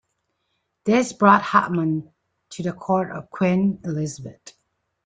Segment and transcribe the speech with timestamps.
[0.83, 2.11] This brought Hotman
[2.53, 4.55] to the court of Queen Elizabeth.